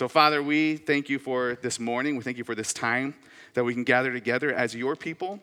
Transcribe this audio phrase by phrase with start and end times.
[0.00, 2.16] So, Father, we thank you for this morning.
[2.16, 3.14] We thank you for this time
[3.52, 5.40] that we can gather together as your people,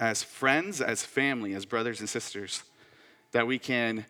[0.00, 2.62] as friends, as family, as brothers and sisters,
[3.32, 4.06] that we can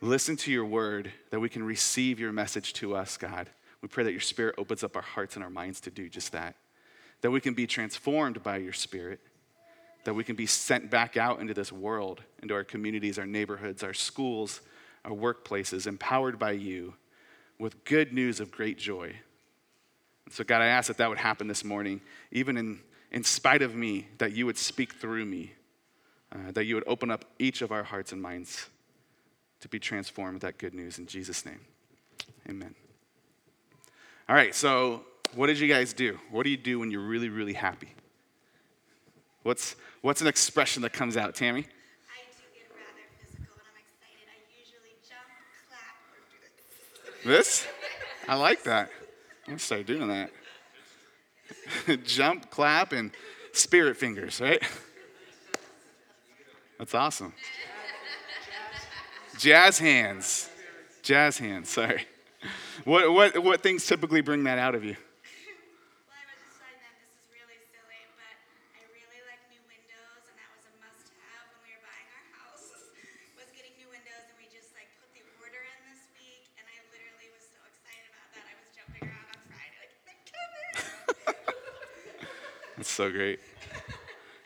[0.00, 3.48] listen to your word, that we can receive your message to us, God.
[3.80, 6.32] We pray that your spirit opens up our hearts and our minds to do just
[6.32, 6.56] that,
[7.20, 9.20] that we can be transformed by your spirit,
[10.02, 13.84] that we can be sent back out into this world, into our communities, our neighborhoods,
[13.84, 14.62] our schools,
[15.04, 16.94] our workplaces, empowered by you
[17.58, 19.14] with good news of great joy.
[20.24, 22.00] And so, God, I ask that that would happen this morning,
[22.32, 25.52] even in, in spite of me, that you would speak through me,
[26.32, 28.68] uh, that you would open up each of our hearts and minds
[29.60, 31.60] to be transformed with that good news in Jesus' name.
[32.48, 32.74] Amen.
[34.28, 36.18] All right, so what did you guys do?
[36.30, 37.94] What do you do when you're really, really happy?
[39.44, 41.60] What's, what's an expression that comes out, Tammy?
[41.60, 44.26] I do get rather physical when I'm excited.
[44.26, 45.30] I usually jump,
[45.70, 46.42] clap, or do
[47.26, 47.66] this.
[48.28, 48.90] I like that.
[49.44, 50.30] I'm gonna start doing that.
[52.04, 53.10] Jump, clap, and
[53.52, 54.62] spirit fingers, right?
[56.78, 57.32] That's awesome.
[59.38, 60.48] Jazz hands.
[61.02, 62.06] Jazz hands, sorry.
[62.84, 64.96] What, what, what things typically bring that out of you?
[83.10, 83.40] Great.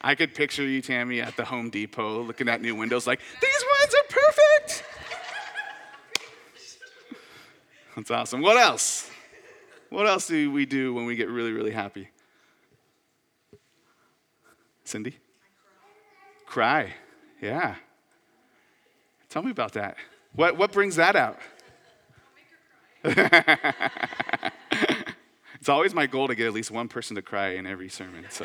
[0.00, 3.64] I could picture you, Tammy, at the Home Depot looking at new windows like, these
[3.80, 4.84] ones are perfect.
[7.96, 8.40] That's awesome.
[8.40, 9.10] What else?
[9.90, 12.08] What else do we do when we get really, really happy?
[14.84, 15.18] Cindy?
[16.46, 16.94] Cry.
[17.40, 17.74] Yeah.
[19.28, 19.96] Tell me about that.
[20.32, 21.38] What, what brings that out?
[25.60, 28.24] it's always my goal to get at least one person to cry in every sermon.
[28.30, 28.44] So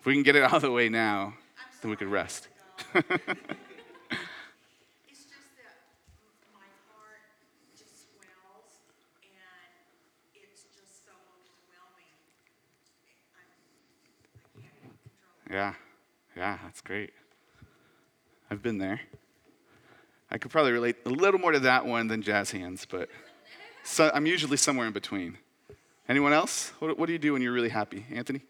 [0.00, 1.34] if we can get it out of the way now,
[1.80, 2.48] then we could rest.
[5.08, 5.78] It's just that
[6.20, 7.22] m- my heart
[7.76, 8.78] just swells
[9.22, 9.32] and
[10.34, 12.12] it's just so overwhelming.
[13.36, 14.64] I'm, I can't control
[15.48, 15.52] it.
[15.52, 15.74] Yeah,
[16.36, 17.12] yeah, that's great.
[18.50, 19.00] I've been there.
[20.30, 23.08] I could probably relate a little more to that one than jazz hands, but
[23.84, 25.38] so, I'm usually somewhere in between.
[26.08, 26.72] Anyone else?
[26.78, 28.06] What, what do you do when you're really happy?
[28.10, 28.40] Anthony?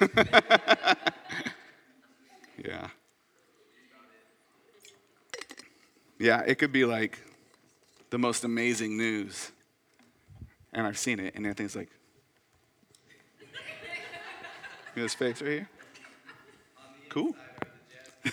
[2.64, 2.88] yeah.
[6.18, 7.18] Yeah, it could be like
[8.10, 9.50] the most amazing news.
[10.72, 11.90] And I've seen it, and Anthony's like,
[14.94, 15.68] his face right here?
[17.08, 17.34] Cool.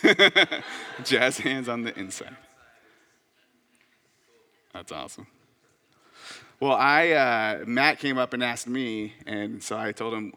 [1.03, 2.35] Jazz hands on the inside.
[4.73, 5.27] That's awesome.
[6.59, 10.33] Well, I uh, Matt came up and asked me, and so I told him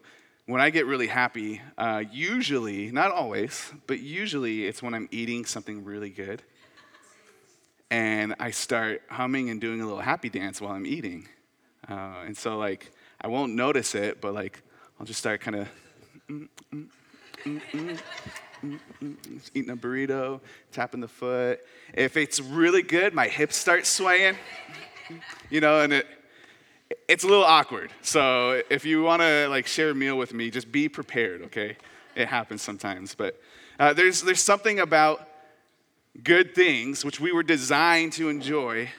[0.46, 5.44] when I get really happy, uh, usually, not always, but usually it's when I'm eating
[5.46, 6.42] something really good,
[7.90, 11.26] and I start humming and doing a little happy dance while I'm eating,
[11.88, 14.62] uh, and so like I won't notice it, but like
[14.98, 15.68] I'll just start kind of
[18.64, 20.40] Mm, mm, mm, eating a burrito,
[20.70, 21.60] tapping the foot.
[21.94, 24.36] If it's really good, my hips start swaying,
[25.48, 26.06] you know, and it
[27.08, 27.90] it's a little awkward.
[28.02, 31.76] So if you want to like share a meal with me, just be prepared, okay?
[32.14, 33.40] It happens sometimes, but
[33.78, 35.26] uh, there's there's something about
[36.22, 38.90] good things which we were designed to enjoy,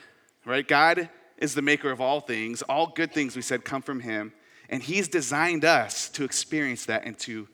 [0.44, 0.66] right?
[0.66, 1.08] God
[1.38, 2.62] is the maker of all things.
[2.62, 4.32] All good things we said come from Him,
[4.68, 7.46] and He's designed us to experience that and to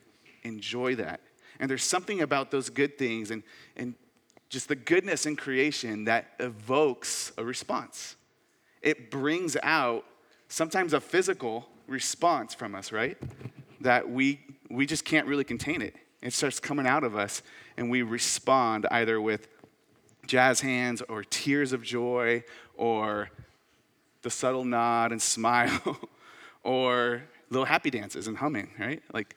[0.42, 1.20] enjoy that.
[1.60, 3.42] And there's something about those good things and,
[3.76, 3.94] and
[4.48, 8.16] just the goodness in creation that evokes a response.
[8.80, 10.04] It brings out
[10.48, 13.18] sometimes a physical response from us, right?
[13.80, 15.94] That we, we just can't really contain it.
[16.22, 17.42] It starts coming out of us,
[17.76, 19.48] and we respond either with
[20.26, 22.44] jazz hands or tears of joy
[22.76, 23.30] or
[24.22, 25.98] the subtle nod and smile
[26.62, 29.02] or little happy dances and humming, right?
[29.12, 29.36] Like,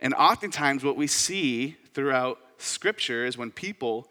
[0.00, 4.10] and oftentimes what we see throughout scripture is when people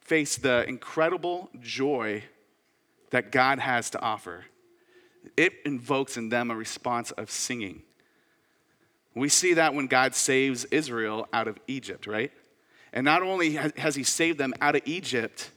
[0.00, 2.24] face the incredible joy
[3.10, 4.44] that God has to offer,
[5.36, 7.82] it invokes in them a response of singing.
[9.14, 12.30] We see that when God saves Israel out of Egypt, right?
[12.92, 15.50] And not only has he saved them out of Egypt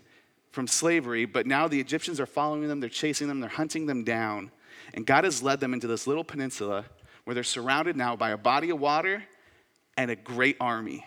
[0.52, 4.04] from slavery, but now the Egyptians are following them, they're chasing them, they're hunting them
[4.04, 4.52] down.
[4.94, 6.86] And God has led them into this little peninsula
[7.24, 9.24] where they're surrounded now by a body of water
[10.02, 11.06] and a great army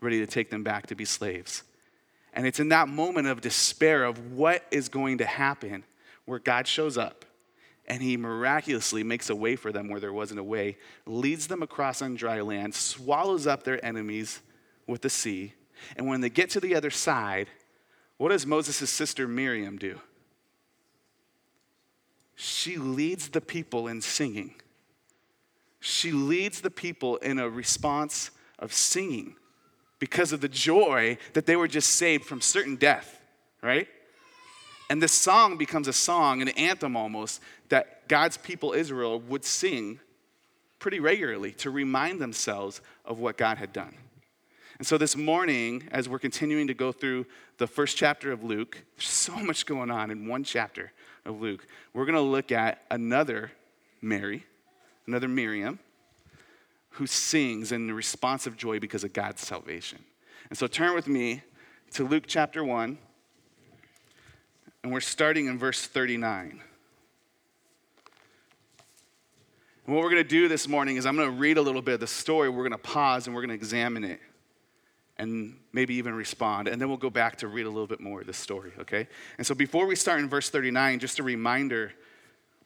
[0.00, 1.62] ready to take them back to be slaves.
[2.32, 5.84] And it's in that moment of despair of what is going to happen
[6.24, 7.24] where God shows up
[7.86, 11.62] and he miraculously makes a way for them where there wasn't a way, leads them
[11.62, 14.40] across on dry land, swallows up their enemies
[14.86, 15.52] with the sea.
[15.96, 17.48] And when they get to the other side,
[18.16, 20.00] what does Moses' sister Miriam do?
[22.36, 24.54] She leads the people in singing.
[25.84, 28.30] She leads the people in a response
[28.60, 29.34] of singing
[29.98, 33.20] because of the joy that they were just saved from certain death,
[33.64, 33.88] right?
[34.88, 39.98] And this song becomes a song, an anthem almost, that God's people Israel would sing
[40.78, 43.96] pretty regularly to remind themselves of what God had done.
[44.78, 47.26] And so this morning, as we're continuing to go through
[47.58, 50.92] the first chapter of Luke, there's so much going on in one chapter
[51.24, 51.66] of Luke.
[51.92, 53.50] We're going to look at another
[54.00, 54.46] Mary,
[55.06, 55.78] another Miriam,
[56.90, 59.98] who sings in the response of joy because of God's salvation.
[60.50, 61.42] And so turn with me
[61.92, 62.98] to Luke chapter 1,
[64.82, 66.60] and we're starting in verse 39.
[69.86, 71.82] And what we're going to do this morning is I'm going to read a little
[71.82, 72.48] bit of the story.
[72.48, 74.20] We're going to pause and we're going to examine it
[75.18, 76.68] and maybe even respond.
[76.68, 79.08] And then we'll go back to read a little bit more of the story, okay?
[79.38, 81.92] And so before we start in verse 39, just a reminder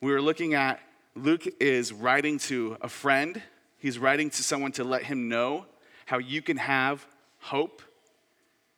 [0.00, 0.80] we were looking at
[1.16, 3.42] Luke is writing to a friend,
[3.78, 5.66] he's writing to someone to let him know
[6.04, 7.06] how you can have
[7.38, 7.82] hope.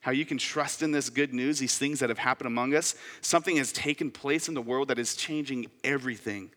[0.00, 2.94] How you can trust in this good news, these things that have happened among us.
[3.20, 6.50] Something has taken place in the world that is changing everything.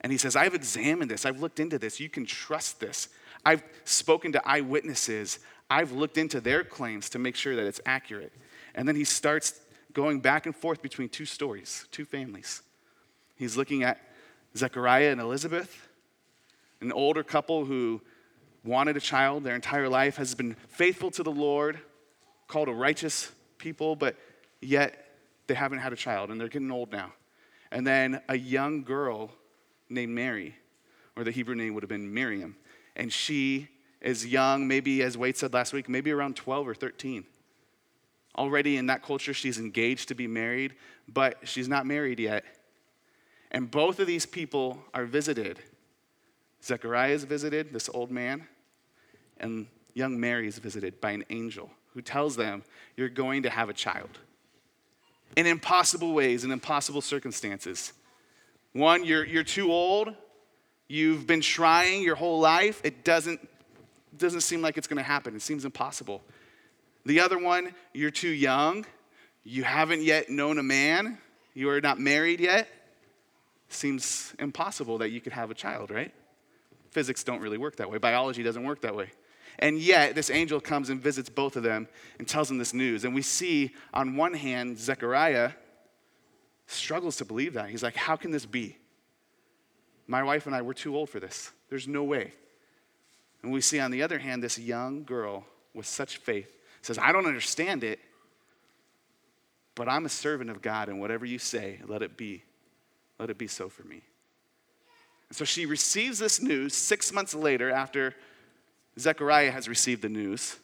[0.00, 2.00] And he says, I've examined this, I've looked into this.
[2.00, 3.08] You can trust this.
[3.46, 5.38] I've spoken to eyewitnesses.
[5.70, 8.32] I've looked into their claims to make sure that it's accurate.
[8.74, 9.60] And then he starts
[9.92, 12.62] going back and forth between two stories, two families.
[13.36, 14.00] He's looking at
[14.56, 15.88] Zechariah and Elizabeth,
[16.80, 18.00] an older couple who
[18.64, 21.78] wanted a child their entire life, has been faithful to the Lord,
[22.46, 24.16] called a righteous people, but
[24.60, 25.06] yet
[25.46, 27.12] they haven't had a child and they're getting old now.
[27.70, 29.30] And then a young girl
[29.88, 30.56] named Mary,
[31.16, 32.56] or the Hebrew name would have been Miriam,
[32.96, 33.68] and she
[34.00, 37.24] is young, maybe as Wade said last week, maybe around 12 or 13.
[38.36, 40.74] Already in that culture, she's engaged to be married,
[41.08, 42.44] but she's not married yet.
[43.50, 45.58] And both of these people are visited.
[46.62, 48.46] Zechariah is visited, this old man,
[49.38, 52.62] and young Mary is visited by an angel who tells them,
[52.96, 54.10] You're going to have a child.
[55.36, 57.92] In impossible ways, in impossible circumstances.
[58.72, 60.14] One, you're, you're too old.
[60.88, 62.80] You've been trying your whole life.
[62.84, 63.40] It doesn't
[64.16, 65.36] doesn't seem like it's going to happen.
[65.36, 66.22] It seems impossible.
[67.06, 68.84] The other one, you're too young.
[69.44, 71.18] You haven't yet known a man.
[71.54, 72.68] You are not married yet.
[73.68, 76.12] Seems impossible that you could have a child, right?
[76.90, 77.98] Physics don't really work that way.
[77.98, 79.10] Biology doesn't work that way.
[79.58, 81.88] And yet, this angel comes and visits both of them
[82.18, 83.04] and tells them this news.
[83.04, 85.52] And we see, on one hand, Zechariah
[86.66, 87.68] struggles to believe that.
[87.68, 88.76] He's like, How can this be?
[90.06, 91.50] My wife and I, we're too old for this.
[91.68, 92.32] There's no way.
[93.42, 95.44] And we see, on the other hand, this young girl
[95.74, 96.50] with such faith
[96.82, 98.00] says, I don't understand it,
[99.74, 102.42] but I'm a servant of God, and whatever you say, let it be.
[103.18, 104.02] Let it be so for me.
[105.28, 108.14] And so she receives this news six months later after
[108.98, 110.56] Zechariah has received the news.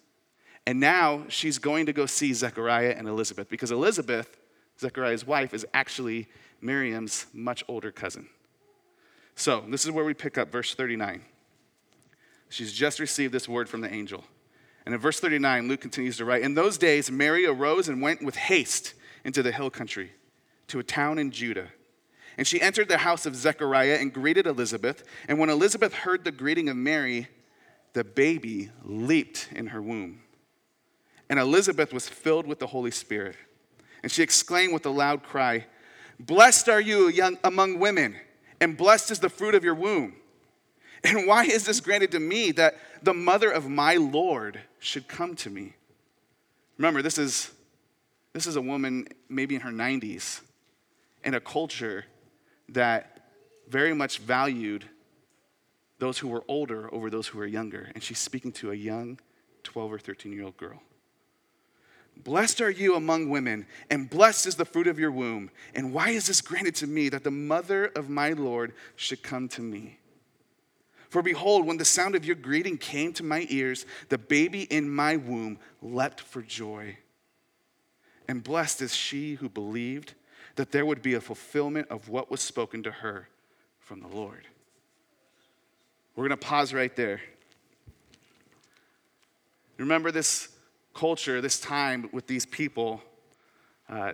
[0.66, 4.38] And now she's going to go see Zechariah and Elizabeth because Elizabeth,
[4.80, 6.26] Zechariah's wife, is actually
[6.60, 8.28] Miriam's much older cousin.
[9.36, 11.22] So this is where we pick up verse 39.
[12.48, 14.24] She's just received this word from the angel.
[14.86, 18.22] And in verse 39, Luke continues to write In those days, Mary arose and went
[18.22, 20.12] with haste into the hill country
[20.68, 21.68] to a town in Judah.
[22.36, 25.04] And she entered the house of Zechariah and greeted Elizabeth.
[25.28, 27.28] And when Elizabeth heard the greeting of Mary,
[27.92, 30.20] the baby leaped in her womb.
[31.30, 33.36] And Elizabeth was filled with the Holy Spirit.
[34.02, 35.66] And she exclaimed with a loud cry,
[36.20, 38.16] Blessed are you young, among women,
[38.60, 40.14] and blessed is the fruit of your womb.
[41.02, 45.36] And why is this granted to me that the mother of my Lord should come
[45.36, 45.74] to me?
[46.78, 47.52] Remember, this is,
[48.32, 50.40] this is a woman maybe in her 90s
[51.24, 52.04] in a culture
[52.68, 53.28] that
[53.68, 54.84] very much valued
[55.98, 57.90] those who were older over those who were younger.
[57.94, 59.18] And she's speaking to a young
[59.62, 60.82] 12 or 13 year old girl.
[62.16, 65.50] Blessed are you among women, and blessed is the fruit of your womb.
[65.74, 69.48] And why is this granted to me that the mother of my Lord should come
[69.48, 69.98] to me?
[71.08, 74.88] For behold, when the sound of your greeting came to my ears, the baby in
[74.88, 76.98] my womb leapt for joy.
[78.28, 80.14] And blessed is she who believed
[80.56, 83.28] that there would be a fulfillment of what was spoken to her
[83.80, 84.46] from the Lord.
[86.16, 87.20] We're going to pause right there.
[89.76, 90.48] Remember this
[90.94, 93.02] culture, this time with these people,
[93.88, 94.12] uh,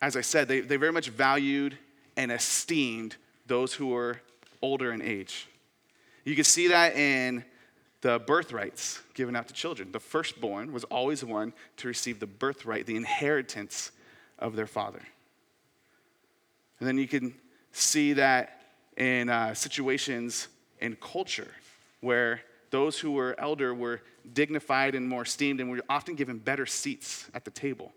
[0.00, 1.76] as I said, they, they very much valued
[2.16, 4.20] and esteemed those who were
[4.62, 5.48] older in age.
[6.24, 7.44] You can see that in
[8.00, 9.92] the birthrights given out to children.
[9.92, 13.92] The firstborn was always one to receive the birthright, the inheritance
[14.38, 15.02] of their father.
[16.78, 17.34] And then you can
[17.72, 18.62] see that
[18.96, 20.48] in uh, situations
[20.80, 21.50] in culture
[22.00, 22.40] where
[22.70, 24.02] those who were elder were
[24.32, 27.92] dignified and more esteemed and were often given better seats at the table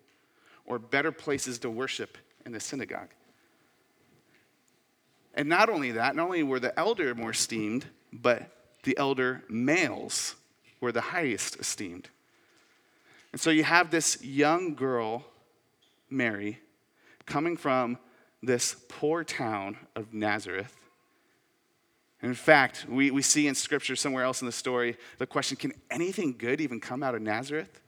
[0.66, 3.10] or better places to worship in the synagogue.
[5.34, 8.52] And not only that, not only were the elder more esteemed, but
[8.84, 10.36] the elder males
[10.80, 12.10] were the highest esteemed.
[13.32, 15.26] And so you have this young girl,
[16.10, 16.60] Mary,
[17.26, 17.98] coming from
[18.42, 20.76] this poor town of Nazareth.
[22.22, 25.74] In fact, we, we see in scripture somewhere else in the story the question can
[25.90, 27.82] anything good even come out of Nazareth?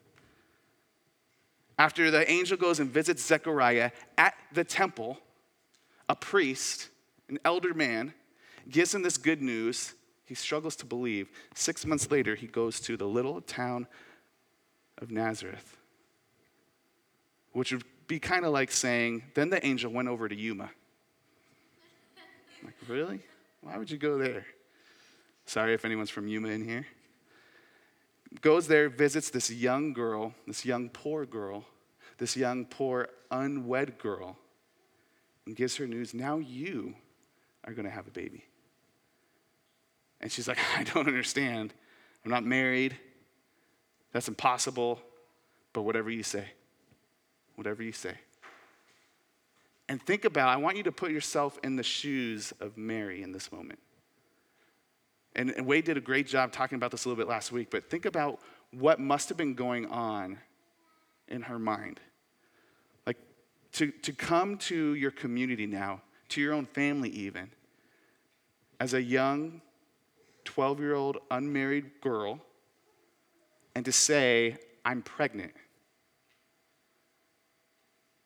[1.77, 5.17] After the angel goes and visits Zechariah at the temple,
[6.07, 6.89] a priest,
[7.27, 8.13] an elder man,
[8.69, 9.93] gives him this good news.
[10.25, 11.29] He struggles to believe.
[11.55, 13.87] Six months later, he goes to the little town
[14.99, 15.77] of Nazareth,
[17.51, 20.69] which would be kind of like saying, then the angel went over to Yuma.
[22.59, 23.21] I'm like, really?
[23.61, 24.45] Why would you go there?
[25.45, 26.85] Sorry if anyone's from Yuma in here.
[28.41, 31.63] Goes there, visits this young girl, this young poor girl,
[32.17, 34.37] this young poor unwed girl,
[35.45, 36.93] and gives her news now you
[37.63, 38.43] are going to have a baby.
[40.19, 41.73] And she's like, I don't understand.
[42.25, 42.97] I'm not married.
[44.11, 44.99] That's impossible.
[45.71, 46.49] But whatever you say,
[47.55, 48.15] whatever you say.
[49.89, 53.31] And think about, I want you to put yourself in the shoes of Mary in
[53.31, 53.79] this moment.
[55.35, 57.69] And, and Wade did a great job talking about this a little bit last week,
[57.69, 58.39] but think about
[58.71, 60.37] what must have been going on
[61.27, 61.99] in her mind.
[63.05, 63.17] Like
[63.73, 67.49] to, to come to your community now, to your own family even,
[68.79, 69.61] as a young
[70.45, 72.39] 12 year old unmarried girl,
[73.75, 75.53] and to say, I'm pregnant.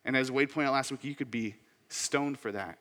[0.05, 1.55] And as Wade pointed out last week, you could be
[1.89, 2.77] stoned for that.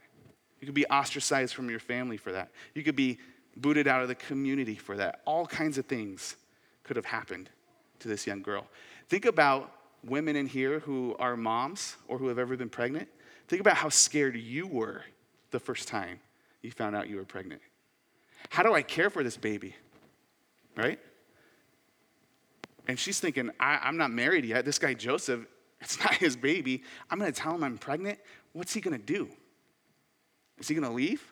[0.60, 2.50] You could be ostracized from your family for that.
[2.74, 3.18] You could be
[3.56, 5.20] booted out of the community for that.
[5.24, 6.36] All kinds of things
[6.82, 7.50] could have happened
[8.00, 8.66] to this young girl.
[9.08, 9.72] Think about
[10.04, 13.08] women in here who are moms or who have ever been pregnant.
[13.48, 15.02] Think about how scared you were
[15.50, 16.20] the first time
[16.62, 17.60] you found out you were pregnant.
[18.50, 19.74] How do I care for this baby?
[20.76, 20.98] Right?
[22.86, 24.64] And she's thinking, I, am not married yet.
[24.64, 25.46] This guy, Joseph,
[25.84, 26.82] it's not his baby.
[27.10, 28.18] I'm going to tell him I'm pregnant.
[28.52, 29.28] What's he going to do?
[30.58, 31.22] Is he going to leave?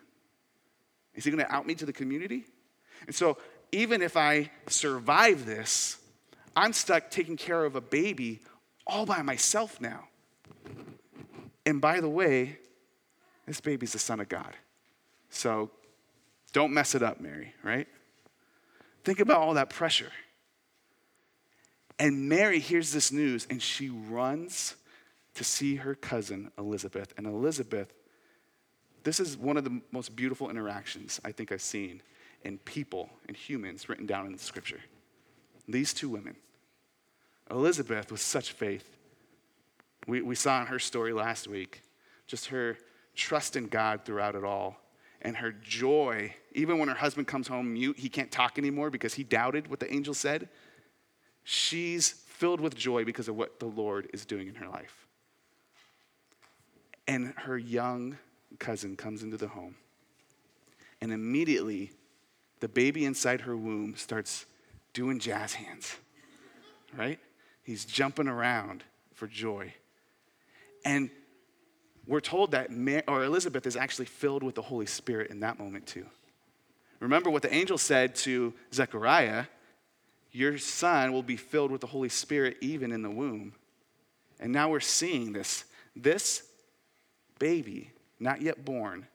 [1.14, 2.44] Is he going to out me to the community?
[3.06, 3.38] And so,
[3.72, 5.98] even if I survive this,
[6.54, 8.42] I'm stuck taking care of a baby
[8.86, 10.08] all by myself now.
[11.64, 12.58] And by the way,
[13.46, 14.54] this baby's the Son of God.
[15.30, 15.70] So,
[16.52, 17.88] don't mess it up, Mary, right?
[19.04, 20.12] Think about all that pressure.
[22.02, 24.74] And Mary hears this news and she runs
[25.34, 27.14] to see her cousin Elizabeth.
[27.16, 27.92] And Elizabeth,
[29.04, 32.02] this is one of the most beautiful interactions I think I've seen
[32.42, 34.80] in people and humans written down in the scripture.
[35.68, 36.34] These two women.
[37.48, 38.96] Elizabeth with such faith.
[40.08, 41.82] We, we saw in her story last week
[42.26, 42.78] just her
[43.14, 44.76] trust in God throughout it all
[45.20, 49.14] and her joy, even when her husband comes home mute, he can't talk anymore because
[49.14, 50.48] he doubted what the angel said.
[51.44, 55.06] She's filled with joy because of what the Lord is doing in her life.
[57.06, 58.18] And her young
[58.58, 59.74] cousin comes into the home.
[61.00, 61.92] And immediately,
[62.60, 64.46] the baby inside her womb starts
[64.92, 65.96] doing jazz hands,
[66.96, 67.18] right?
[67.64, 68.84] He's jumping around
[69.14, 69.74] for joy.
[70.84, 71.10] And
[72.06, 75.58] we're told that Mary, or Elizabeth is actually filled with the Holy Spirit in that
[75.58, 76.06] moment, too.
[77.00, 79.46] Remember what the angel said to Zechariah
[80.32, 83.52] your son will be filled with the Holy Spirit even in the womb.
[84.40, 85.64] And now we're seeing this.
[85.94, 86.42] This
[87.38, 89.06] baby, not yet born,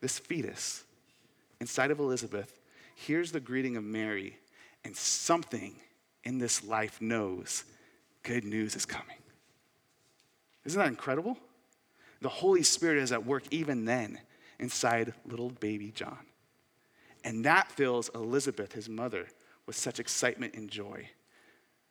[0.00, 0.84] this fetus
[1.60, 2.60] inside of Elizabeth,
[2.94, 4.36] hears the greeting of Mary,
[4.84, 5.74] and something
[6.24, 7.64] in this life knows
[8.22, 9.16] good news is coming.
[10.64, 11.38] Isn't that incredible?
[12.20, 14.18] The Holy Spirit is at work even then
[14.58, 16.18] inside little baby John.
[17.24, 19.26] And that fills Elizabeth, his mother,
[19.66, 21.08] with such excitement and joy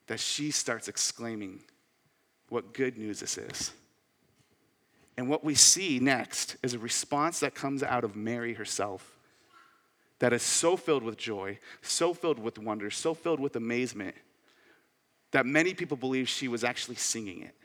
[0.08, 1.62] that she starts exclaiming
[2.50, 3.72] what good news this is.
[5.17, 9.17] And what we see next is a response that comes out of Mary herself
[10.20, 14.15] that is so filled with joy, so filled with wonder, so filled with amazement,
[15.32, 17.55] that many people believe she was actually singing it.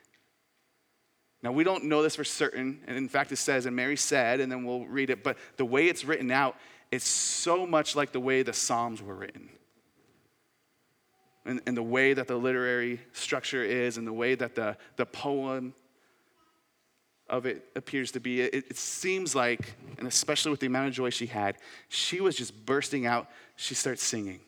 [1.42, 4.40] Now, we don't know this for certain, and in fact, it says, and Mary said,
[4.40, 6.56] and then we'll read it, but the way it's written out,
[6.90, 9.48] it's so much like the way the Psalms were written.
[11.44, 15.06] And, and the way that the literary structure is, and the way that the, the
[15.06, 15.74] poem
[17.30, 18.42] of it appears to be.
[18.42, 21.56] It, it, seems like, and especially with the amount of joy she had,
[21.88, 23.30] she was just bursting out.
[23.56, 24.40] She starts singing.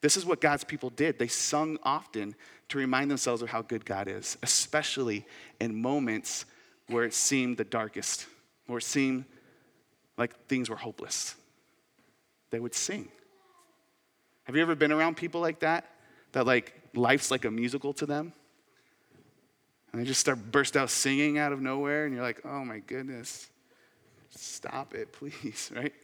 [0.00, 1.18] This is what God's people did.
[1.18, 2.34] They sung often
[2.70, 5.24] to remind themselves of how good God is, especially
[5.60, 6.46] in moments
[6.88, 8.26] where it seemed the darkest,
[8.66, 9.26] where it seemed
[10.16, 11.36] like things were hopeless.
[12.50, 13.08] They would sing.
[14.52, 15.86] Have you ever been around people like that?
[16.32, 18.34] That like life's like a musical to them?
[19.90, 22.80] And they just start burst out singing out of nowhere, and you're like, oh my
[22.80, 23.48] goodness,
[24.28, 25.94] stop it, please, right?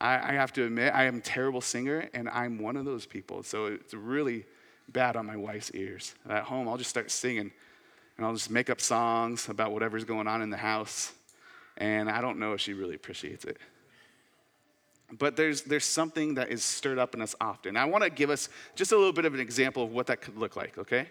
[0.00, 3.04] I, I have to admit, I am a terrible singer, and I'm one of those
[3.04, 3.42] people.
[3.42, 4.46] So it's really
[4.88, 6.14] bad on my wife's ears.
[6.26, 7.50] At home, I'll just start singing,
[8.16, 11.12] and I'll just make up songs about whatever's going on in the house,
[11.76, 13.58] and I don't know if she really appreciates it.
[15.12, 17.76] But there's, there's something that is stirred up in us often.
[17.76, 20.22] I want to give us just a little bit of an example of what that
[20.22, 21.08] could look like, okay?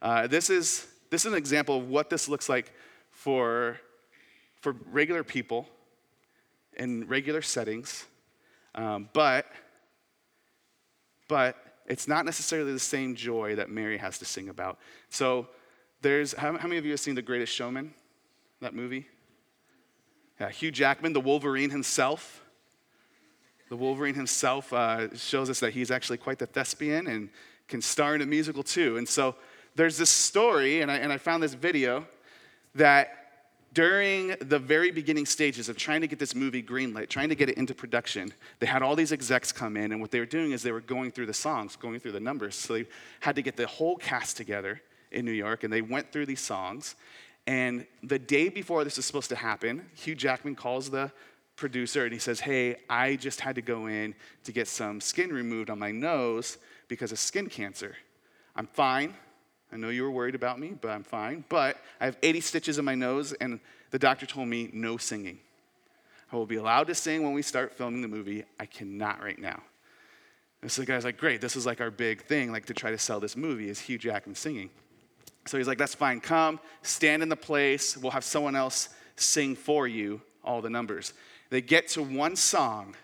[0.00, 2.72] Uh, this, is, this is an example of what this looks like
[3.10, 3.80] for,
[4.60, 5.68] for regular people
[6.76, 8.06] in regular settings,
[8.76, 9.46] um, but,
[11.28, 11.56] but
[11.86, 14.78] it's not necessarily the same joy that Mary has to sing about.
[15.10, 15.48] So
[16.00, 17.92] there's, how, how many of you have seen The Greatest Showman,
[18.60, 19.08] that movie?
[20.40, 22.41] Yeah, Hugh Jackman, the Wolverine himself.
[23.72, 27.30] The Wolverine himself uh, shows us that he's actually quite the thespian and
[27.68, 28.98] can star in a musical too.
[28.98, 29.34] And so
[29.76, 32.06] there's this story, and I, and I found this video,
[32.74, 37.34] that during the very beginning stages of trying to get this movie greenlit, trying to
[37.34, 40.26] get it into production, they had all these execs come in, and what they were
[40.26, 42.54] doing is they were going through the songs, going through the numbers.
[42.54, 42.84] So they
[43.20, 46.42] had to get the whole cast together in New York, and they went through these
[46.42, 46.94] songs.
[47.46, 51.10] And the day before this is supposed to happen, Hugh Jackman calls the
[51.62, 55.32] producer and he says, Hey, I just had to go in to get some skin
[55.32, 57.94] removed on my nose because of skin cancer.
[58.56, 59.14] I'm fine.
[59.72, 61.44] I know you were worried about me, but I'm fine.
[61.48, 63.60] But I have 80 stitches in my nose, and
[63.92, 65.38] the doctor told me no singing.
[66.32, 68.44] I will be allowed to sing when we start filming the movie.
[68.58, 69.62] I cannot right now.
[70.62, 72.90] And so the guy's like, great, this is like our big thing, like to try
[72.90, 74.68] to sell this movie, is Hugh Jackman singing.
[75.46, 79.54] So he's like, that's fine, come, stand in the place, we'll have someone else sing
[79.54, 81.12] for you all the numbers.
[81.52, 82.94] They get to one song,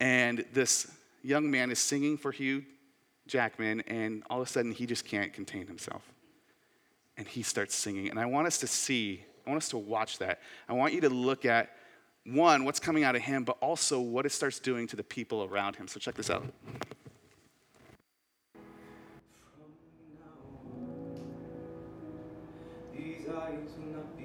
[0.00, 0.90] and this
[1.22, 2.64] young man is singing for Hugh
[3.26, 6.00] Jackman, and all of a sudden he just can't contain himself.
[7.18, 8.08] And he starts singing.
[8.08, 10.40] And I want us to see, I want us to watch that.
[10.66, 11.76] I want you to look at
[12.24, 15.44] one, what's coming out of him, but also what it starts doing to the people
[15.44, 15.88] around him.
[15.88, 16.42] So check this out.
[23.30, 24.17] Eyes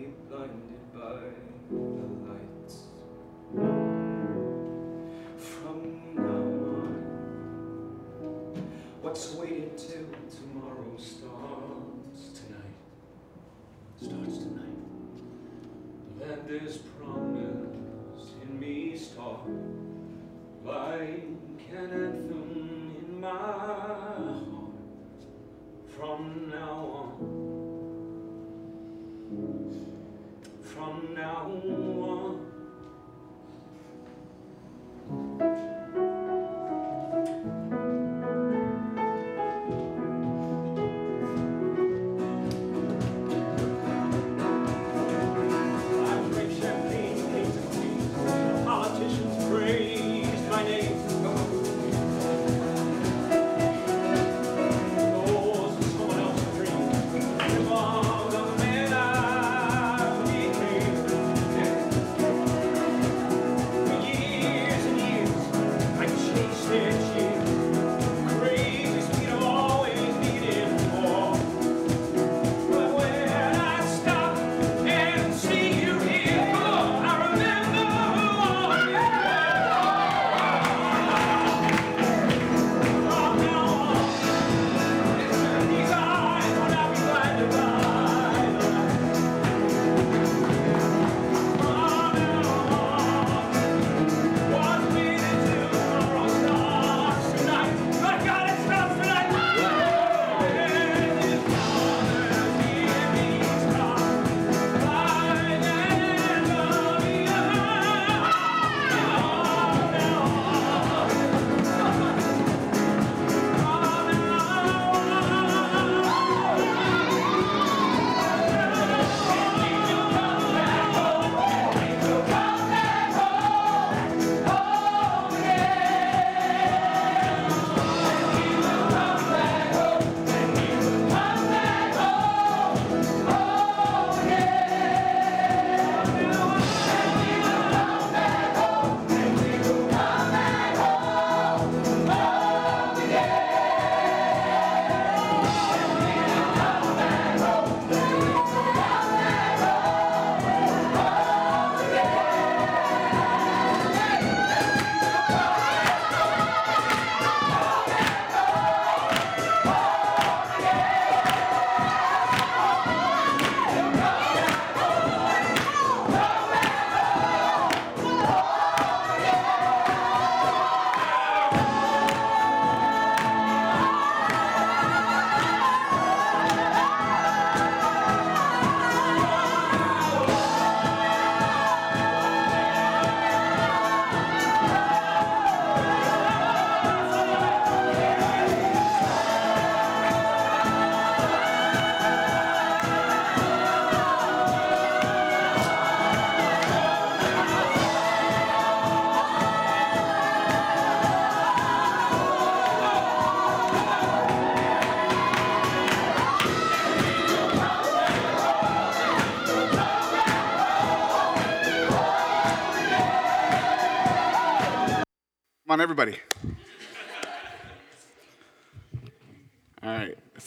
[9.04, 12.78] What's waiting till tomorrow starts tonight?
[14.02, 14.64] Starts tonight.
[16.22, 19.46] Let this promise in me start
[20.64, 21.28] like
[21.70, 24.46] an anthem in my heart
[25.90, 27.20] from now on.
[30.64, 32.43] From now on.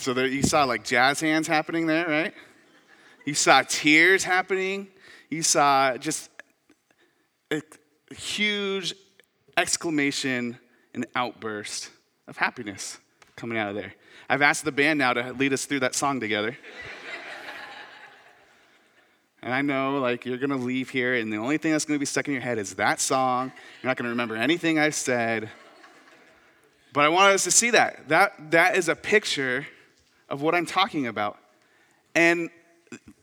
[0.06, 2.32] So there, you saw like jazz hands happening there, right?
[3.24, 4.86] You saw tears happening.
[5.30, 6.30] You saw just
[7.50, 7.60] a
[8.14, 8.94] huge
[9.56, 10.60] exclamation
[10.94, 11.90] and outburst
[12.28, 12.98] of happiness
[13.34, 13.94] coming out of there.
[14.28, 16.56] I've asked the band now to lead us through that song together.
[19.42, 22.06] and I know like you're gonna leave here, and the only thing that's gonna be
[22.06, 23.50] stuck in your head is that song.
[23.82, 25.50] You're not gonna remember anything I said.
[26.92, 28.08] But I wanted us to see that.
[28.08, 29.66] That that is a picture
[30.28, 31.38] of what I'm talking about.
[32.14, 32.50] And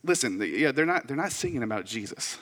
[0.02, 2.38] listen, yeah, they're not they're not singing about Jesus.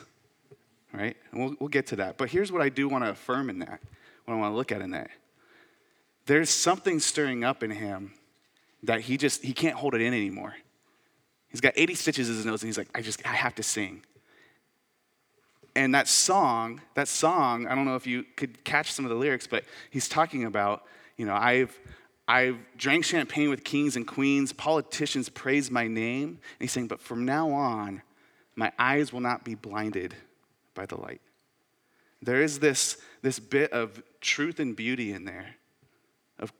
[0.93, 1.17] Right?
[1.31, 2.17] And we'll, we'll get to that.
[2.17, 3.81] But here's what I do want to affirm in that,
[4.25, 5.09] what I want to look at in that.
[6.27, 8.13] There's something stirring up in him
[8.83, 10.53] that he just he can't hold it in anymore.
[11.49, 13.63] He's got 80 stitches in his nose, and he's like, I just I have to
[13.63, 14.03] sing.
[15.75, 19.15] And that song, that song, I don't know if you could catch some of the
[19.15, 20.83] lyrics, but he's talking about,
[21.17, 21.77] you know, I've
[22.27, 26.27] I've drank champagne with kings and queens, politicians praise my name.
[26.29, 28.01] And he's saying, but from now on,
[28.55, 30.15] my eyes will not be blinded
[30.73, 31.21] by the light.
[32.21, 35.55] There is this, this bit of truth and beauty in there
[36.39, 36.53] of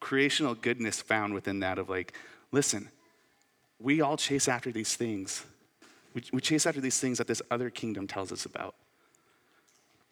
[0.00, 2.16] creational goodness found within that of like,
[2.50, 2.88] listen,
[3.78, 5.44] we all chase after these things.
[6.14, 8.74] We, we chase after these things that this other kingdom tells us about,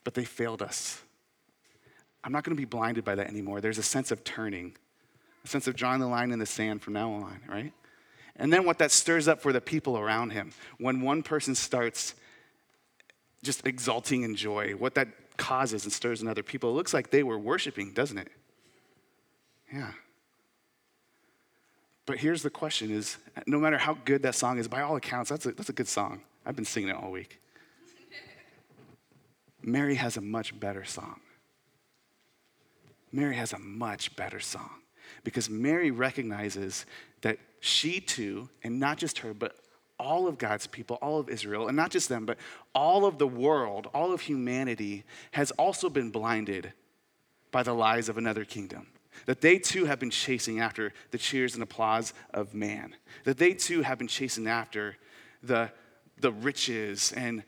[0.04, 1.00] but they failed us.
[2.22, 3.62] I'm not going to be blinded by that anymore.
[3.62, 4.76] There's a sense of turning,
[5.44, 7.72] a sense of drawing the line in the sand from now on, right?
[8.36, 12.14] And then what that stirs up for the people around him, when one person starts
[13.42, 17.10] just exulting in joy, what that causes and stirs in other people, it looks like
[17.10, 18.28] they were worshiping, doesn't it?
[19.72, 19.92] Yeah.
[22.06, 25.30] But here's the question is no matter how good that song is, by all accounts,
[25.30, 26.22] that's a, that's a good song.
[26.44, 27.40] I've been singing it all week.
[29.62, 31.20] Mary has a much better song.
[33.12, 34.79] Mary has a much better song
[35.24, 36.86] because Mary recognizes
[37.22, 39.56] that she too, and not just her, but
[39.98, 42.38] all of God's people, all of Israel, and not just them, but
[42.74, 46.72] all of the world, all of humanity has also been blinded
[47.50, 48.86] by the lies of another kingdom.
[49.26, 52.94] That they too have been chasing after the cheers and applause of man.
[53.24, 54.96] That they too have been chasing after
[55.42, 55.70] the,
[56.18, 57.42] the riches and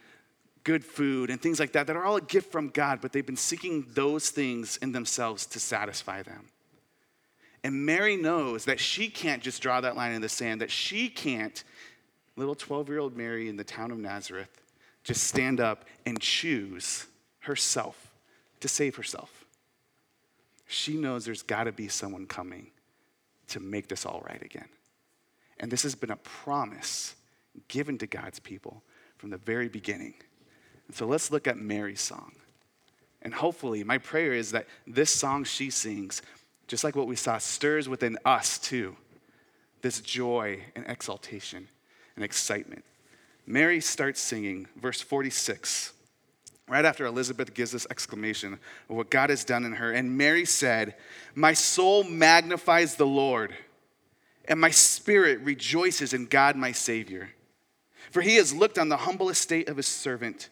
[0.64, 3.24] good food and things like that that are all a gift from God, but they've
[3.26, 6.51] been seeking those things in themselves to satisfy them.
[7.64, 11.08] And Mary knows that she can't just draw that line in the sand, that she
[11.08, 11.62] can't,
[12.36, 14.50] little 12 year old Mary in the town of Nazareth,
[15.04, 17.06] just stand up and choose
[17.40, 18.12] herself
[18.60, 19.42] to save herself
[20.72, 22.68] she knows there's got to be someone coming
[23.48, 24.68] to make this all right again.
[25.60, 27.14] And this has been a promise
[27.68, 28.82] given to God's people
[29.18, 30.14] from the very beginning.
[30.86, 32.32] And so let's look at Mary's song.
[33.20, 36.22] And hopefully, my prayer is that this song she sings,
[36.66, 38.96] just like what we saw, stirs within us too
[39.82, 41.68] this joy and exaltation
[42.14, 42.84] and excitement.
[43.46, 45.92] Mary starts singing, verse 46.
[46.68, 48.54] Right after Elizabeth gives this exclamation
[48.88, 50.94] of what God has done in her, and Mary said,
[51.34, 53.54] My soul magnifies the Lord,
[54.46, 57.30] and my spirit rejoices in God my Savior.
[58.10, 60.48] For he has looked on the humble estate of his servant.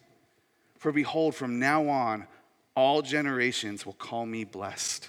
[0.79, 2.27] For behold, from now on,
[2.75, 5.09] all generations will call me blessed.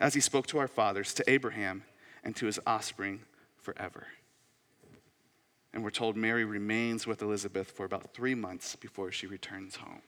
[0.00, 1.84] as he spoke to our fathers, to Abraham
[2.22, 3.20] and to his offspring
[3.56, 4.06] forever.
[5.72, 10.02] And we're told Mary remains with Elizabeth for about three months before she returns home.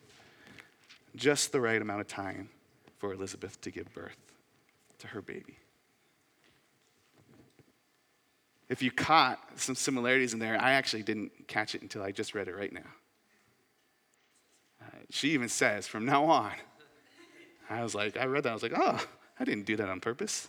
[1.17, 2.51] Just the right amount of time
[2.99, 4.17] for Elizabeth to give birth
[4.99, 5.59] to her baby.
[8.69, 12.35] If you caught some similarities in there, I actually didn't catch it until I just
[12.35, 12.81] read it right now.
[14.83, 16.53] Uh, she even says, from now on,
[17.71, 19.05] I was like, I read that, I was like, oh,
[19.39, 20.49] I didn't do that on purpose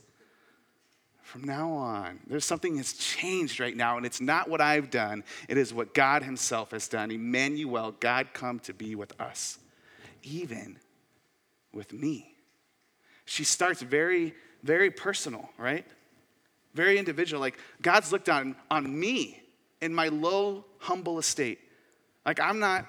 [1.28, 5.26] from now on, there's something that's changed right now, and it's not what I've done,
[5.50, 7.12] it is what God Himself has done.
[7.12, 9.60] Emmanuel, God come to be with us,
[10.24, 10.80] even
[11.74, 12.34] with me.
[13.26, 15.86] She starts very, very personal, right?
[16.74, 17.42] Very individual.
[17.42, 19.42] Like, God's looked on, on me
[19.82, 21.60] in my low, humble estate.
[22.26, 22.86] Like, I'm not,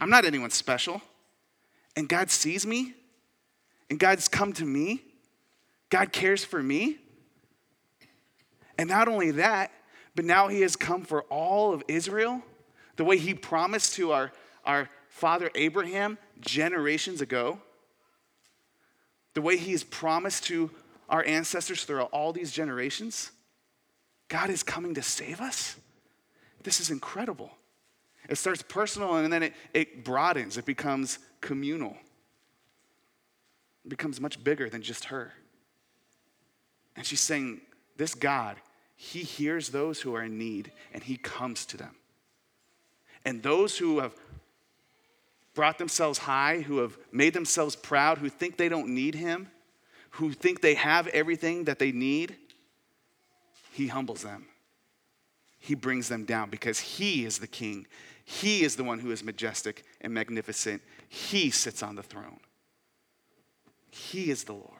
[0.00, 1.02] I'm not anyone special.
[1.96, 2.94] And God sees me
[3.90, 5.02] And God's come to me.
[5.90, 6.98] God cares for me.
[8.78, 9.72] And not only that,
[10.14, 12.42] but now he has come for all of Israel
[12.96, 14.32] the way he promised to our,
[14.64, 17.60] our father Abraham generations ago.
[19.34, 20.70] The way he has promised to
[21.08, 23.32] our ancestors throughout all these generations.
[24.28, 25.76] God is coming to save us.
[26.62, 27.50] This is incredible.
[28.28, 31.96] It starts personal and then it, it broadens, it becomes communal.
[33.84, 35.32] It becomes much bigger than just her.
[36.96, 37.60] And she's saying,
[37.96, 38.56] This God,
[38.96, 41.94] He hears those who are in need and He comes to them.
[43.24, 44.14] And those who have
[45.54, 49.48] brought themselves high, who have made themselves proud, who think they don't need Him,
[50.10, 52.36] who think they have everything that they need,
[53.72, 54.46] He humbles them.
[55.58, 57.86] He brings them down because He is the King.
[58.24, 60.82] He is the one who is majestic and magnificent.
[61.08, 62.40] He sits on the throne.
[63.90, 64.79] He is the Lord.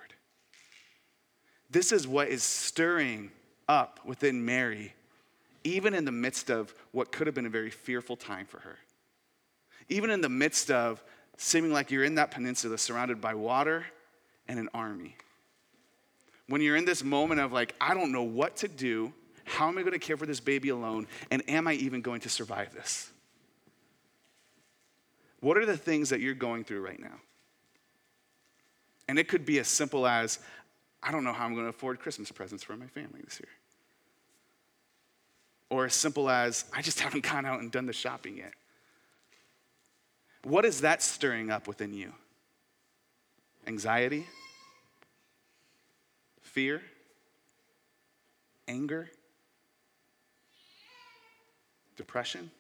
[1.71, 3.31] This is what is stirring
[3.69, 4.95] up within Mary,
[5.63, 8.77] even in the midst of what could have been a very fearful time for her.
[9.89, 11.03] Even in the midst of
[11.37, 13.87] seeming like you're in that peninsula surrounded by water
[14.49, 15.17] and an army.
[16.49, 19.13] When you're in this moment of like, I don't know what to do,
[19.45, 22.21] how am I going to care for this baby alone, and am I even going
[22.23, 23.11] to survive this?
[25.41, 27.21] What are the things that you're going through right now?
[29.09, 30.39] And it could be as simple as
[31.03, 33.49] I don't know how I'm going to afford Christmas presents for my family this year.
[35.71, 38.53] Or as simple as I just haven't gone out and done the shopping yet.
[40.45, 42.13] What is that stirring up within you?
[43.67, 44.27] Anxiety?
[46.41, 46.83] Fear?
[48.67, 49.11] Anger?
[51.97, 52.51] Depression?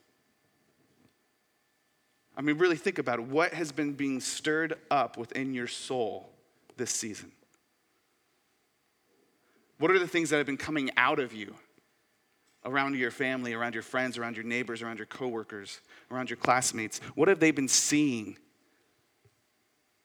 [2.36, 3.24] I mean, really think about it.
[3.24, 6.30] What has been being stirred up within your soul
[6.76, 7.32] this season?
[9.80, 11.54] What are the things that have been coming out of you
[12.66, 17.00] around your family, around your friends, around your neighbors, around your coworkers, around your classmates?
[17.14, 18.36] What have they been seeing?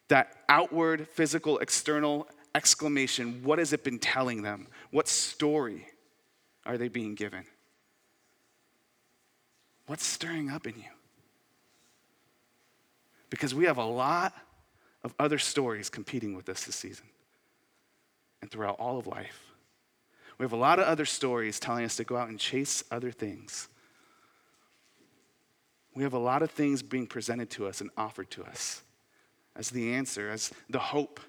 [0.08, 4.68] That outward, physical, external exclamation, what has it been telling them?
[4.92, 5.88] What story
[6.66, 7.44] are they being given?
[9.88, 10.90] What's stirring up in you?
[13.30, 14.34] Because we have a lot
[15.04, 17.08] of other stories competing with us this season
[18.42, 19.45] and throughout all of life.
[20.38, 23.12] We have a lot of other stories telling us to go out and chase other
[23.12, 23.68] things.
[25.94, 28.82] We have a lot of things being presented to us and offered to us
[29.56, 31.22] as the answer, as the hope,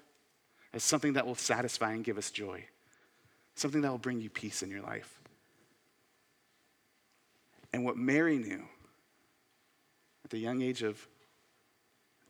[0.73, 2.65] as something that will satisfy and give us joy,
[3.55, 5.21] something that will bring you peace in your life.
[7.71, 8.63] And what Mary knew
[10.25, 11.07] at the young age of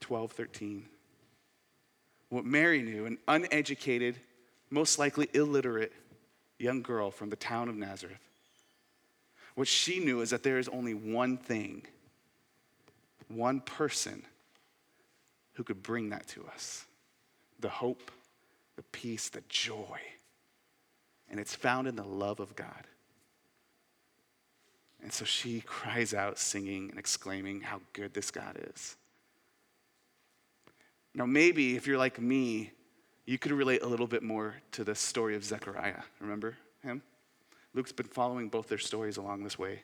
[0.01, 0.85] 12, 13,
[2.29, 4.17] what Mary knew, an uneducated,
[4.69, 5.93] most likely illiterate
[6.59, 8.17] young girl from the town of Nazareth.
[9.55, 11.83] What she knew is that there is only one thing,
[13.27, 14.23] one person
[15.53, 16.85] who could bring that to us
[17.59, 18.11] the hope,
[18.75, 19.99] the peace, the joy.
[21.29, 22.87] And it's found in the love of God.
[25.01, 28.95] And so she cries out, singing and exclaiming how good this God is.
[31.15, 32.71] Now, maybe if you're like me,
[33.27, 36.01] you could relate a little bit more to the story of Zechariah.
[36.21, 37.03] Remember him?
[37.73, 39.83] Luke's been following both their stories along this way.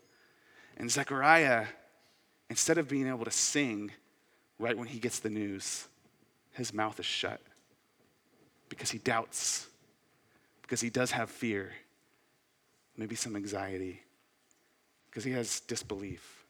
[0.78, 1.68] And Zechariah,
[2.50, 3.92] instead of being able to sing
[4.58, 5.88] right when he gets the news,
[6.54, 7.42] his mouth is shut
[8.70, 9.68] because he doubts,
[10.62, 11.74] because he does have fear,
[12.96, 14.02] maybe some anxiety,
[15.10, 16.46] because he has disbelief.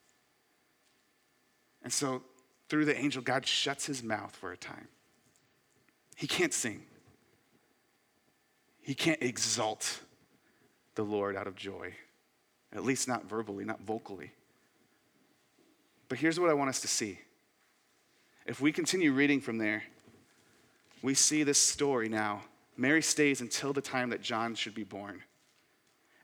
[1.81, 2.21] And so,
[2.69, 4.87] through the angel, God shuts his mouth for a time.
[6.15, 6.83] He can't sing.
[8.81, 9.99] He can't exalt
[10.95, 11.93] the Lord out of joy,
[12.73, 14.31] at least not verbally, not vocally.
[16.09, 17.19] But here's what I want us to see.
[18.45, 19.83] If we continue reading from there,
[21.01, 22.41] we see this story now.
[22.75, 25.23] Mary stays until the time that John should be born.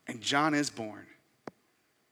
[0.07, 1.05] And John is born.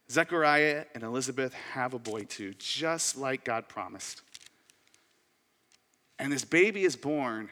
[0.09, 4.21] Zechariah and Elizabeth have a boy too, just like God promised.
[6.19, 7.49] And this baby is born,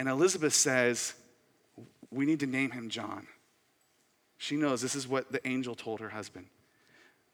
[0.00, 1.12] and Elizabeth says,
[2.10, 3.26] We need to name him John.
[4.38, 6.46] She knows this is what the angel told her husband.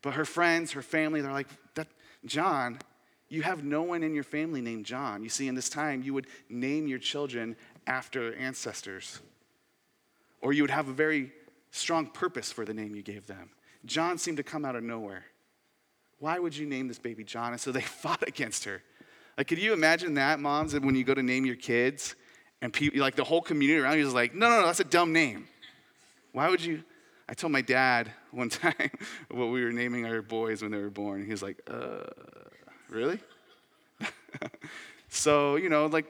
[0.03, 1.47] But her friends, her family, they're like,
[2.25, 2.81] John,
[3.29, 5.23] you have no one in your family named John.
[5.23, 7.55] You see, in this time, you would name your children
[7.87, 9.21] after ancestors,
[10.41, 11.31] or you would have a very
[11.71, 13.51] strong purpose for the name you gave them.
[13.85, 15.25] John seemed to come out of nowhere.
[16.19, 17.53] Why would you name this baby John?
[17.53, 18.83] And so they fought against her.
[19.39, 22.17] Like, could you imagine that, moms, when you go to name your kids
[22.63, 24.85] and people, like the whole community around you is like, no, no, no, that's a
[24.85, 25.49] dumb name.
[26.33, 26.83] Why would you?
[27.29, 28.91] I told my dad one time
[29.31, 31.25] what we were naming our boys when they were born.
[31.25, 32.05] He was like, uh,
[32.89, 33.19] really?
[35.09, 36.07] so, you know, like,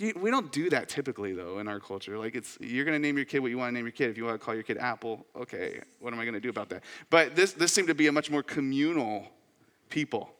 [0.00, 2.18] we don't do that typically, though, in our culture.
[2.18, 4.10] Like, it's you're to name your kid what you want to name your kid.
[4.10, 6.68] If you want to call your kid Apple, okay, what am I to do about
[6.70, 6.82] that?
[7.08, 9.28] But this, this seemed to be a much more communal
[9.90, 10.32] people.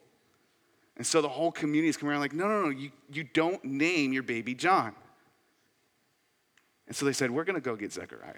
[0.97, 3.63] And so the whole community is coming around like, no, no, no, you, you don't
[3.63, 4.93] name your baby John.
[6.93, 8.35] And so they said, we're going to go get Zechariah.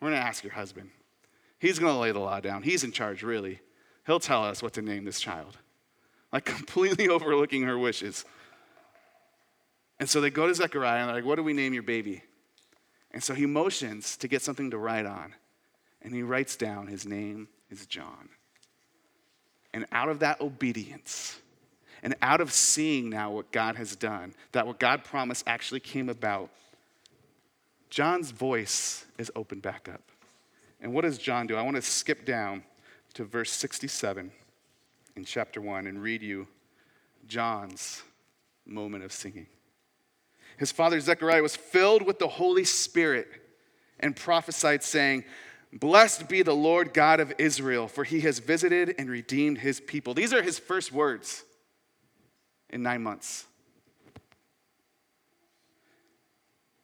[0.00, 0.90] We're going to ask your husband.
[1.58, 2.62] He's going to lay the law down.
[2.62, 3.58] He's in charge, really.
[4.06, 5.58] He'll tell us what to name this child.
[6.32, 8.24] Like, completely overlooking her wishes.
[9.98, 12.22] And so they go to Zechariah and they're like, What do we name your baby?
[13.10, 15.34] And so he motions to get something to write on.
[16.02, 18.28] And he writes down his name is John.
[19.72, 21.40] And out of that obedience,
[22.04, 26.08] and out of seeing now what God has done, that what God promised actually came
[26.08, 26.50] about,
[27.90, 30.02] John's voice is opened back up.
[30.80, 31.56] And what does John do?
[31.56, 32.62] I want to skip down
[33.14, 34.30] to verse 67
[35.16, 36.46] in chapter 1 and read you
[37.26, 38.02] John's
[38.66, 39.46] moment of singing.
[40.56, 43.28] His father Zechariah was filled with the Holy Spirit
[44.00, 45.24] and prophesied, saying,
[45.72, 50.14] Blessed be the Lord God of Israel, for he has visited and redeemed his people.
[50.14, 51.44] These are his first words
[52.70, 53.46] in nine months.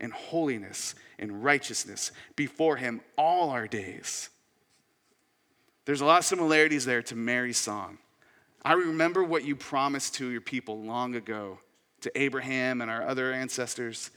[0.00, 4.30] in holiness and righteousness before him all our days.
[5.84, 7.98] There's a lot of similarities there to Mary's song.
[8.64, 11.58] I remember what you promised to your people long ago,
[12.02, 14.10] to Abraham and our other ancestors.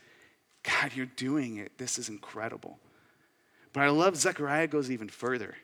[0.64, 1.78] God, you're doing it.
[1.78, 2.80] This is incredible.
[3.72, 5.56] But I love Zechariah goes even further.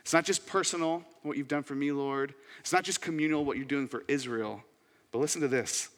[0.00, 2.34] It's not just personal, what you've done for me, Lord.
[2.60, 4.62] It's not just communal, what you're doing for Israel.
[5.12, 5.88] But listen to this.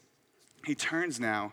[0.65, 1.53] He turns now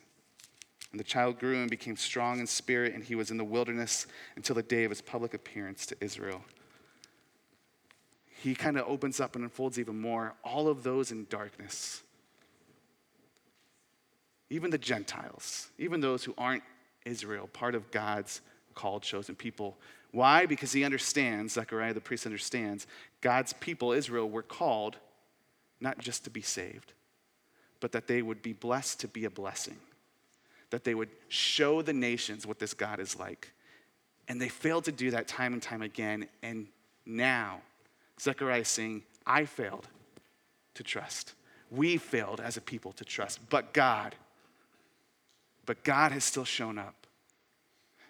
[0.91, 4.07] And the child grew and became strong in spirit, and he was in the wilderness
[4.35, 6.43] until the day of his public appearance to Israel
[8.41, 12.01] he kind of opens up and unfolds even more all of those in darkness.
[14.49, 16.63] Even the Gentiles, even those who aren't
[17.05, 18.41] Israel, part of God's
[18.73, 19.77] called, chosen people.
[20.11, 20.47] Why?
[20.47, 22.87] Because he understands, Zechariah the priest understands,
[23.21, 24.97] God's people, Israel, were called
[25.79, 26.93] not just to be saved,
[27.79, 29.77] but that they would be blessed to be a blessing,
[30.71, 33.53] that they would show the nations what this God is like.
[34.27, 36.27] And they failed to do that time and time again.
[36.41, 36.67] And
[37.05, 37.61] now,
[38.19, 39.87] Zechariah is saying, I failed
[40.75, 41.33] to trust.
[41.69, 43.39] We failed as a people to trust.
[43.49, 44.15] But God,
[45.65, 46.95] but God has still shown up.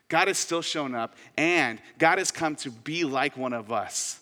[0.08, 4.20] God has still shown up, and God has come to be like one of us,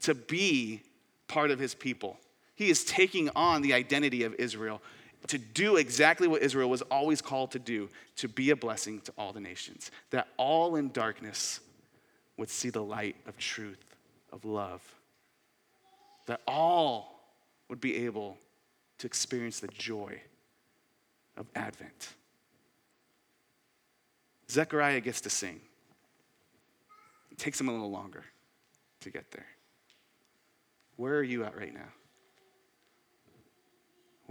[0.00, 0.80] to be
[1.28, 2.16] part of his people.
[2.54, 4.80] He is taking on the identity of Israel
[5.28, 9.12] to do exactly what Israel was always called to do to be a blessing to
[9.16, 11.60] all the nations, that all in darkness
[12.36, 13.96] would see the light of truth,
[14.32, 14.82] of love
[16.26, 17.20] that all
[17.68, 18.36] would be able
[18.98, 20.20] to experience the joy
[21.36, 22.14] of Advent.
[24.50, 25.60] Zechariah gets to sing.
[27.30, 28.24] It takes him a little longer
[29.00, 29.46] to get there.
[30.96, 31.88] Where are you at right now?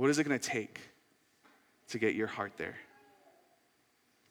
[0.02, 0.80] What is it going to take
[1.90, 2.76] to get your heart there?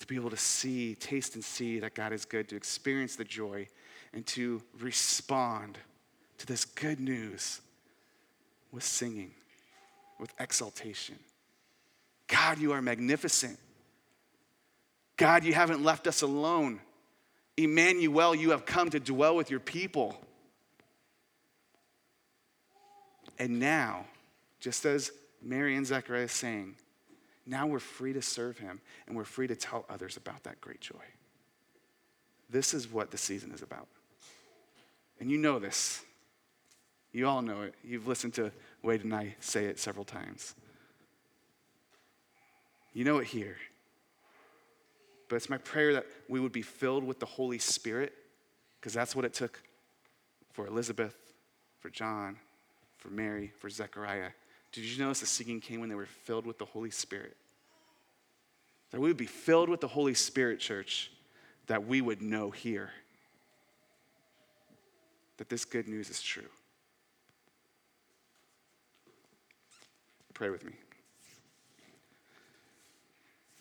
[0.01, 3.23] To be able to see, taste, and see that God is good, to experience the
[3.23, 3.69] joy,
[4.13, 5.79] and to respond
[6.39, 7.61] to this good news
[8.73, 9.31] with singing,
[10.19, 11.15] with exaltation.
[12.27, 13.57] God, you are magnificent.
[15.17, 16.81] God, you haven't left us alone.
[17.57, 20.21] Emmanuel, you have come to dwell with your people.
[23.39, 24.07] And now,
[24.59, 25.13] just as
[25.43, 26.75] Mary and Zechariah saying,
[27.47, 30.81] now we're free to serve him and we're free to tell others about that great
[30.81, 31.05] joy.
[32.51, 33.87] this is what the season is about.
[35.21, 36.03] And you know this.
[37.13, 37.75] You all know it.
[37.85, 40.55] You've listened to Wade and I say it several times.
[42.93, 43.57] You know it here.
[45.29, 48.13] But it's my prayer that we would be filled with the Holy Spirit,
[48.81, 49.63] because that's what it took
[50.53, 51.15] for Elizabeth,
[51.79, 52.37] for John,
[52.99, 54.31] for Mary, for Zechariah.
[54.73, 57.37] Did you notice the singing came when they were filled with the Holy Spirit?
[58.91, 61.11] That we would be filled with the Holy Spirit, church,
[61.67, 62.91] that we would know here
[65.37, 66.49] that this good news is true.
[70.35, 70.73] Pray with me.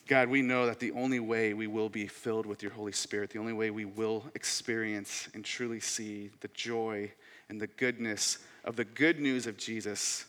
[0.07, 3.29] God, we know that the only way we will be filled with your Holy Spirit,
[3.29, 7.11] the only way we will experience and truly see the joy
[7.47, 10.25] and the goodness of the good news of Jesus,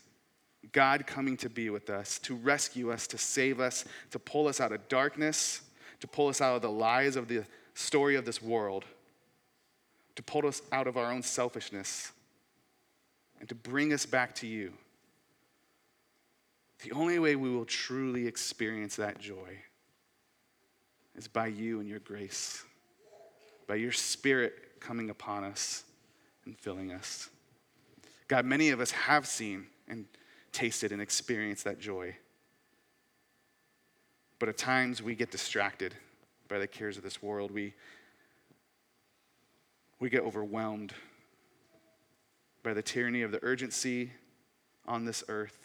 [0.73, 4.61] God coming to be with us, to rescue us, to save us, to pull us
[4.61, 5.63] out of darkness,
[6.01, 7.45] to pull us out of the lies of the
[7.75, 8.85] story of this world,
[10.17, 12.13] to pull us out of our own selfishness,
[13.39, 14.73] and to bring us back to you.
[16.83, 19.59] The only way we will truly experience that joy
[21.17, 22.65] is by you and your grace,
[23.67, 25.85] by your spirit coming upon us
[26.45, 27.29] and filling us.
[28.29, 30.07] God, many of us have seen and
[30.53, 32.17] tasted and experienced that joy.
[34.39, 35.95] But at times we get distracted
[36.49, 37.51] by the cares of this world.
[37.51, 37.75] We,
[40.01, 40.95] we get overwhelmed
[42.63, 44.13] by the tyranny of the urgency
[44.87, 45.59] on this earth.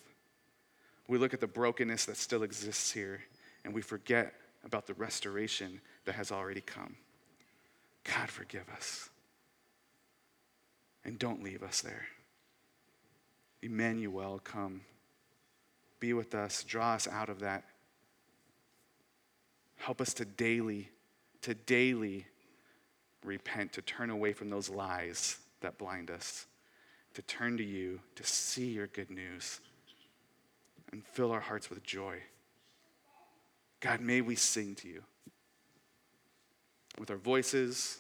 [1.08, 3.22] We look at the brokenness that still exists here
[3.64, 4.34] and we forget
[4.64, 6.96] about the restoration that has already come.
[8.04, 9.10] God, forgive us.
[11.04, 12.06] And don't leave us there.
[13.66, 14.82] Emmanuel, come.
[16.00, 16.64] Be with us.
[16.64, 17.64] Draw us out of that.
[19.78, 20.90] Help us to daily,
[21.42, 22.28] to daily
[23.24, 26.46] repent, to turn away from those lies that blind us,
[27.16, 29.60] to turn to you, to see your good news,
[30.92, 32.20] and fill our hearts with joy.
[33.80, 35.04] God, may we sing to you
[37.00, 38.00] with our voices,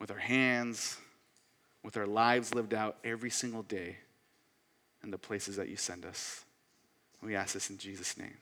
[0.00, 0.98] with our hands,
[1.82, 3.96] with our lives lived out every single day
[5.02, 6.44] in the places that you send us.
[7.22, 8.36] We ask this in Jesus' name.